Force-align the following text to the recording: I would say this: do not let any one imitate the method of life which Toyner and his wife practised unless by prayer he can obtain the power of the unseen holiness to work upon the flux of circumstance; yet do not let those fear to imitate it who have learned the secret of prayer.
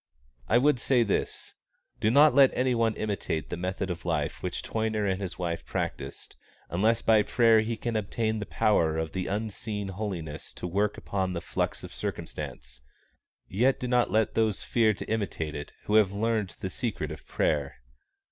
I 0.49 0.57
would 0.57 0.79
say 0.79 1.03
this: 1.03 1.53
do 1.99 2.09
not 2.09 2.33
let 2.33 2.49
any 2.55 2.73
one 2.73 2.95
imitate 2.95 3.51
the 3.51 3.55
method 3.55 3.91
of 3.91 4.03
life 4.03 4.41
which 4.41 4.63
Toyner 4.63 5.05
and 5.05 5.21
his 5.21 5.37
wife 5.37 5.63
practised 5.63 6.37
unless 6.71 7.03
by 7.03 7.21
prayer 7.21 7.59
he 7.61 7.77
can 7.77 7.95
obtain 7.95 8.39
the 8.39 8.47
power 8.47 8.97
of 8.97 9.11
the 9.11 9.27
unseen 9.27 9.89
holiness 9.89 10.53
to 10.53 10.65
work 10.65 10.97
upon 10.97 11.33
the 11.33 11.39
flux 11.39 11.83
of 11.83 11.93
circumstance; 11.93 12.81
yet 13.47 13.79
do 13.79 13.87
not 13.87 14.09
let 14.09 14.33
those 14.33 14.63
fear 14.63 14.95
to 14.95 15.05
imitate 15.07 15.53
it 15.53 15.71
who 15.83 15.93
have 15.97 16.11
learned 16.11 16.55
the 16.61 16.71
secret 16.71 17.11
of 17.11 17.27
prayer. 17.27 17.83